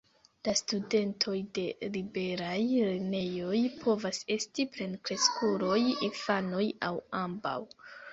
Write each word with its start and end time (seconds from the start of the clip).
La 0.47 0.51
studentoj 0.59 1.33
de 1.57 1.65
liberaj 1.97 2.55
lernejoj 2.69 3.59
povas 3.83 4.21
esti 4.37 4.65
plenkreskuloj, 4.77 5.77
infanoj 6.09 6.63
aŭ 6.89 6.91
ambaŭ. 7.21 7.55